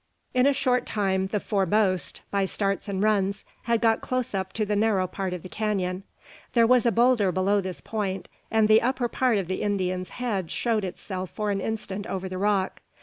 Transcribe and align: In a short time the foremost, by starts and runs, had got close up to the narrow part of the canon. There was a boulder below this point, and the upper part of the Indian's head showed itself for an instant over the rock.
In 0.33 0.47
a 0.47 0.51
short 0.53 0.87
time 0.87 1.27
the 1.27 1.39
foremost, 1.39 2.21
by 2.31 2.45
starts 2.45 2.89
and 2.89 3.03
runs, 3.03 3.45
had 3.65 3.81
got 3.81 4.01
close 4.01 4.33
up 4.33 4.51
to 4.53 4.65
the 4.65 4.75
narrow 4.75 5.05
part 5.05 5.31
of 5.31 5.43
the 5.43 5.47
canon. 5.47 6.01
There 6.53 6.65
was 6.65 6.87
a 6.87 6.91
boulder 6.91 7.31
below 7.31 7.61
this 7.61 7.81
point, 7.81 8.27
and 8.49 8.67
the 8.67 8.81
upper 8.81 9.07
part 9.07 9.37
of 9.37 9.45
the 9.45 9.61
Indian's 9.61 10.09
head 10.17 10.49
showed 10.49 10.83
itself 10.83 11.29
for 11.29 11.51
an 11.51 11.61
instant 11.61 12.07
over 12.07 12.27
the 12.27 12.39
rock. 12.39 12.79